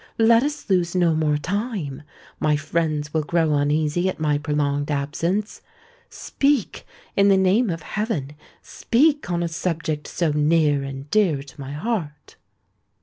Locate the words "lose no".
0.67-1.13